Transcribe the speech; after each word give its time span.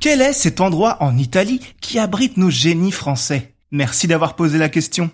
Quel 0.00 0.22
est 0.22 0.32
cet 0.32 0.62
endroit 0.62 0.96
en 1.00 1.18
Italie 1.18 1.60
qui 1.82 1.98
abrite 1.98 2.38
nos 2.38 2.48
génies 2.48 2.90
français? 2.90 3.52
Merci 3.70 4.06
d'avoir 4.06 4.34
posé 4.34 4.56
la 4.56 4.70
question. 4.70 5.10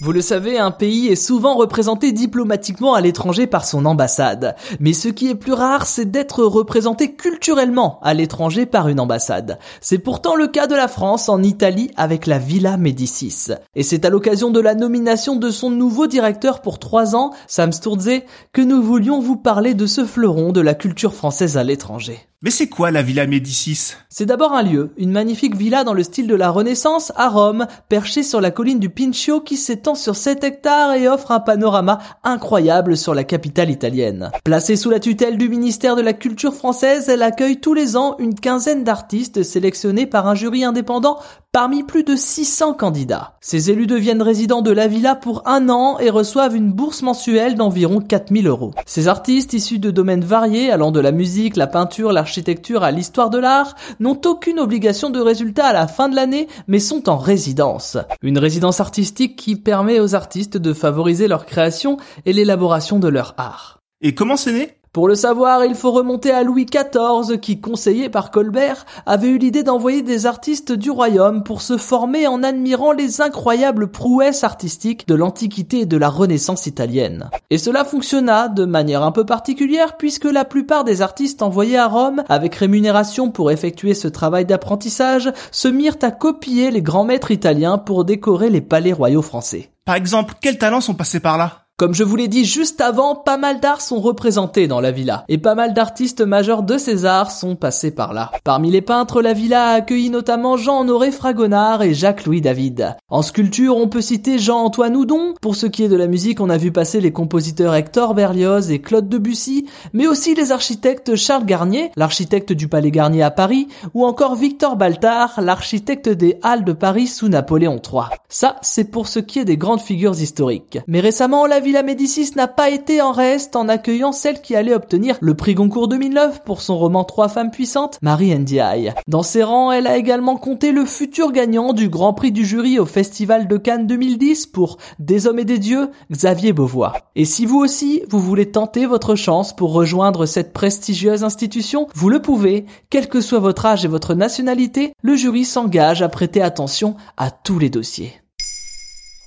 Vous 0.00 0.10
le 0.10 0.20
savez, 0.20 0.58
un 0.58 0.72
pays 0.72 1.06
est 1.06 1.14
souvent 1.14 1.54
représenté 1.54 2.10
diplomatiquement 2.10 2.94
à 2.94 3.00
l'étranger 3.00 3.46
par 3.46 3.64
son 3.64 3.84
ambassade. 3.84 4.56
Mais 4.80 4.92
ce 4.92 5.06
qui 5.06 5.28
est 5.28 5.36
plus 5.36 5.52
rare, 5.52 5.86
c'est 5.86 6.10
d'être 6.10 6.42
représenté 6.42 7.14
culturellement 7.14 8.00
à 8.02 8.12
l'étranger 8.12 8.66
par 8.66 8.88
une 8.88 8.98
ambassade. 8.98 9.60
C'est 9.80 9.98
pourtant 9.98 10.34
le 10.34 10.48
cas 10.48 10.66
de 10.66 10.74
la 10.74 10.88
France 10.88 11.28
en 11.28 11.40
Italie 11.40 11.92
avec 11.96 12.26
la 12.26 12.40
Villa 12.40 12.76
Médicis. 12.76 13.52
Et 13.76 13.84
c'est 13.84 14.04
à 14.04 14.10
l'occasion 14.10 14.50
de 14.50 14.58
la 14.58 14.74
nomination 14.74 15.36
de 15.36 15.50
son 15.50 15.70
nouveau 15.70 16.08
directeur 16.08 16.60
pour 16.60 16.80
trois 16.80 17.14
ans, 17.14 17.30
Sam 17.46 17.70
Sturze, 17.70 18.22
que 18.52 18.62
nous 18.62 18.82
voulions 18.82 19.20
vous 19.20 19.36
parler 19.36 19.74
de 19.74 19.86
ce 19.86 20.04
fleuron 20.04 20.50
de 20.50 20.60
la 20.60 20.74
culture 20.74 21.14
française 21.14 21.56
à 21.56 21.62
l'étranger. 21.62 22.26
Mais 22.44 22.50
c'est 22.50 22.66
quoi 22.66 22.90
la 22.90 23.02
Villa 23.02 23.28
Médicis? 23.28 23.94
C'est 24.08 24.26
d'abord 24.26 24.52
un 24.52 24.64
lieu, 24.64 24.90
une 24.96 25.12
magnifique 25.12 25.54
villa 25.54 25.84
dans 25.84 25.94
le 25.94 26.02
style 26.02 26.26
de 26.26 26.34
la 26.34 26.50
Renaissance 26.50 27.12
à 27.14 27.28
Rome, 27.28 27.68
perchée 27.88 28.24
sur 28.24 28.40
la 28.40 28.50
colline 28.50 28.80
du 28.80 28.90
Pincio 28.90 29.40
qui 29.40 29.56
s'étend 29.56 29.94
sur 29.94 30.16
7 30.16 30.42
hectares 30.42 30.94
et 30.94 31.06
offre 31.06 31.30
un 31.30 31.38
panorama 31.38 32.00
incroyable 32.24 32.96
sur 32.96 33.14
la 33.14 33.22
capitale 33.22 33.70
italienne. 33.70 34.32
Placée 34.42 34.74
sous 34.74 34.90
la 34.90 34.98
tutelle 34.98 35.38
du 35.38 35.48
ministère 35.48 35.94
de 35.94 36.02
la 36.02 36.14
Culture 36.14 36.52
française, 36.52 37.08
elle 37.08 37.22
accueille 37.22 37.60
tous 37.60 37.74
les 37.74 37.96
ans 37.96 38.16
une 38.18 38.34
quinzaine 38.34 38.82
d'artistes 38.82 39.44
sélectionnés 39.44 40.06
par 40.06 40.26
un 40.26 40.34
jury 40.34 40.64
indépendant 40.64 41.20
parmi 41.52 41.82
plus 41.82 42.02
de 42.02 42.16
600 42.16 42.72
candidats. 42.72 43.34
Ces 43.42 43.70
élus 43.70 43.86
deviennent 43.86 44.22
résidents 44.22 44.62
de 44.62 44.70
la 44.70 44.86
villa 44.86 45.14
pour 45.14 45.46
un 45.46 45.68
an 45.68 45.98
et 45.98 46.08
reçoivent 46.08 46.56
une 46.56 46.72
bourse 46.72 47.02
mensuelle 47.02 47.56
d'environ 47.56 48.00
4000 48.00 48.46
euros. 48.46 48.72
Ces 48.86 49.06
artistes 49.06 49.52
issus 49.52 49.78
de 49.78 49.90
domaines 49.90 50.24
variés 50.24 50.70
allant 50.70 50.92
de 50.92 51.00
la 51.00 51.12
musique, 51.12 51.56
la 51.56 51.66
peinture, 51.66 52.12
l'architecture 52.12 52.82
à 52.82 52.90
l'histoire 52.90 53.28
de 53.28 53.36
l'art 53.36 53.76
n'ont 54.00 54.18
aucune 54.24 54.60
obligation 54.60 55.10
de 55.10 55.20
résultat 55.20 55.66
à 55.66 55.72
la 55.74 55.86
fin 55.86 56.08
de 56.08 56.16
l'année 56.16 56.48
mais 56.68 56.80
sont 56.80 57.10
en 57.10 57.18
résidence. 57.18 57.98
Une 58.22 58.38
résidence 58.38 58.80
artistique 58.80 59.36
qui 59.36 59.56
permet 59.56 60.00
aux 60.00 60.14
artistes 60.14 60.56
de 60.56 60.72
favoriser 60.72 61.28
leur 61.28 61.44
création 61.44 61.98
et 62.24 62.32
l'élaboration 62.32 62.98
de 62.98 63.08
leur 63.08 63.34
art. 63.36 63.78
Et 64.00 64.14
comment 64.14 64.36
c'est 64.36 64.52
né? 64.52 64.81
Pour 64.92 65.08
le 65.08 65.14
savoir, 65.14 65.64
il 65.64 65.74
faut 65.74 65.90
remonter 65.90 66.32
à 66.32 66.42
Louis 66.42 66.66
XIV 66.66 67.40
qui, 67.40 67.62
conseillé 67.62 68.10
par 68.10 68.30
Colbert, 68.30 68.84
avait 69.06 69.28
eu 69.28 69.38
l'idée 69.38 69.62
d'envoyer 69.62 70.02
des 70.02 70.26
artistes 70.26 70.70
du 70.70 70.90
royaume 70.90 71.44
pour 71.44 71.62
se 71.62 71.78
former 71.78 72.26
en 72.26 72.42
admirant 72.42 72.92
les 72.92 73.22
incroyables 73.22 73.90
prouesses 73.90 74.44
artistiques 74.44 75.08
de 75.08 75.14
l'Antiquité 75.14 75.80
et 75.80 75.86
de 75.86 75.96
la 75.96 76.10
Renaissance 76.10 76.66
italienne. 76.66 77.30
Et 77.48 77.56
cela 77.56 77.86
fonctionna 77.86 78.48
de 78.48 78.66
manière 78.66 79.02
un 79.02 79.12
peu 79.12 79.24
particulière 79.24 79.96
puisque 79.96 80.26
la 80.26 80.44
plupart 80.44 80.84
des 80.84 81.00
artistes 81.00 81.40
envoyés 81.40 81.78
à 81.78 81.88
Rome, 81.88 82.22
avec 82.28 82.54
rémunération 82.54 83.30
pour 83.30 83.50
effectuer 83.50 83.94
ce 83.94 84.08
travail 84.08 84.44
d'apprentissage, 84.44 85.32
se 85.52 85.68
mirent 85.68 85.96
à 86.02 86.10
copier 86.10 86.70
les 86.70 86.82
grands 86.82 87.04
maîtres 87.04 87.30
italiens 87.30 87.78
pour 87.78 88.04
décorer 88.04 88.50
les 88.50 88.60
palais 88.60 88.92
royaux 88.92 89.22
français. 89.22 89.70
Par 89.86 89.94
exemple, 89.94 90.34
quels 90.42 90.58
talents 90.58 90.82
sont 90.82 90.92
passés 90.92 91.20
par 91.20 91.38
là? 91.38 91.61
Comme 91.78 91.94
je 91.94 92.04
vous 92.04 92.16
l'ai 92.16 92.28
dit 92.28 92.44
juste 92.44 92.80
avant, 92.80 93.16
pas 93.16 93.38
mal 93.38 93.58
d'arts 93.58 93.80
sont 93.80 94.00
représentés 94.00 94.68
dans 94.68 94.80
la 94.80 94.92
villa, 94.92 95.24
et 95.28 95.38
pas 95.38 95.54
mal 95.54 95.74
d'artistes 95.74 96.20
majeurs 96.20 96.62
de 96.62 96.78
ces 96.78 97.06
arts 97.06 97.30
sont 97.30 97.56
passés 97.56 97.90
par 97.90 98.12
là. 98.12 98.30
Parmi 98.44 98.70
les 98.70 98.82
peintres, 98.82 99.22
la 99.22 99.32
villa 99.32 99.68
a 99.68 99.74
accueilli 99.74 100.10
notamment 100.10 100.56
Jean-Honoré 100.56 101.10
Fragonard 101.10 101.82
et 101.82 101.94
Jacques-Louis 101.94 102.40
David. 102.40 102.96
En 103.08 103.22
sculpture, 103.22 103.76
on 103.76 103.88
peut 103.88 104.00
citer 104.00 104.38
Jean-Antoine 104.38 104.96
Houdon. 104.96 105.34
Pour 105.40 105.56
ce 105.56 105.66
qui 105.66 105.82
est 105.82 105.88
de 105.88 105.96
la 105.96 106.06
musique, 106.06 106.40
on 106.40 106.50
a 106.50 106.56
vu 106.56 106.72
passer 106.72 107.00
les 107.00 107.12
compositeurs 107.12 107.74
Hector 107.74 108.14
Berlioz 108.14 108.70
et 108.70 108.80
Claude 108.80 109.08
Debussy, 109.08 109.66
mais 109.92 110.06
aussi 110.06 110.34
les 110.34 110.52
architectes 110.52 111.16
Charles 111.16 111.46
Garnier, 111.46 111.90
l'architecte 111.96 112.52
du 112.52 112.68
Palais 112.68 112.90
Garnier 112.90 113.22
à 113.22 113.30
Paris, 113.30 113.68
ou 113.94 114.04
encore 114.04 114.36
Victor 114.36 114.76
Baltard, 114.76 115.40
l'architecte 115.40 116.08
des 116.08 116.38
Halles 116.42 116.64
de 116.64 116.74
Paris 116.74 117.06
sous 117.06 117.28
Napoléon 117.28 117.80
III. 117.82 118.04
Ça, 118.28 118.56
c'est 118.62 118.90
pour 118.90 119.08
ce 119.08 119.18
qui 119.18 119.38
est 119.38 119.44
des 119.44 119.56
grandes 119.56 119.80
figures 119.80 120.20
historiques. 120.20 120.78
Mais 120.86 121.00
récemment, 121.00 121.46
la 121.46 121.60
Médicis 121.80 122.32
n'a 122.36 122.48
pas 122.48 122.68
été 122.68 123.00
en 123.00 123.12
reste 123.12 123.56
en 123.56 123.70
accueillant 123.70 124.12
celle 124.12 124.42
qui 124.42 124.54
allait 124.54 124.74
obtenir 124.74 125.16
le 125.22 125.32
prix 125.32 125.54
Goncourt 125.54 125.88
2009 125.88 126.44
pour 126.44 126.60
son 126.60 126.76
roman 126.76 127.04
Trois 127.04 127.30
femmes 127.30 127.50
puissantes, 127.50 127.98
Marie 128.02 128.38
Ndiaye. 128.38 128.92
Dans 129.08 129.22
ses 129.22 129.42
rangs, 129.42 129.72
elle 129.72 129.86
a 129.86 129.96
également 129.96 130.36
compté 130.36 130.72
le 130.72 130.84
futur 130.84 131.32
gagnant 131.32 131.72
du 131.72 131.88
Grand 131.88 132.12
Prix 132.12 132.32
du 132.32 132.44
jury 132.44 132.78
au 132.78 132.84
Festival 132.84 133.48
de 133.48 133.56
Cannes 133.56 133.86
2010 133.86 134.48
pour 134.48 134.76
Des 134.98 135.26
hommes 135.26 135.38
et 135.38 135.46
des 135.46 135.58
dieux, 135.58 135.88
Xavier 136.10 136.52
Beauvois. 136.52 136.92
Et 137.16 137.24
si 137.24 137.46
vous 137.46 137.58
aussi, 137.58 138.02
vous 138.10 138.20
voulez 138.20 138.50
tenter 138.50 138.84
votre 138.84 139.14
chance 139.14 139.56
pour 139.56 139.72
rejoindre 139.72 140.26
cette 140.26 140.52
prestigieuse 140.52 141.24
institution, 141.24 141.86
vous 141.94 142.10
le 142.10 142.20
pouvez, 142.20 142.66
quel 142.90 143.08
que 143.08 143.22
soit 143.22 143.38
votre 143.38 143.64
âge 143.64 143.86
et 143.86 143.88
votre 143.88 144.14
nationalité, 144.14 144.92
le 145.02 145.16
jury 145.16 145.46
s'engage 145.46 146.02
à 146.02 146.10
prêter 146.10 146.42
attention 146.42 146.96
à 147.16 147.30
tous 147.30 147.58
les 147.58 147.70
dossiers. 147.70 148.12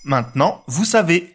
Maintenant, 0.03 0.61
vous 0.67 0.85
savez. 0.85 1.34